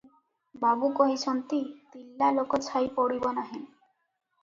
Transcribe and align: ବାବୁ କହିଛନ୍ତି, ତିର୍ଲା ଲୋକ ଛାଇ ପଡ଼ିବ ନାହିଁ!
ବାବୁ 0.63 0.89
କହିଛନ୍ତି, 1.01 1.61
ତିର୍ଲା 1.93 2.33
ଲୋକ 2.41 2.63
ଛାଇ 2.71 2.93
ପଡ଼ିବ 2.99 3.39
ନାହିଁ! 3.41 3.65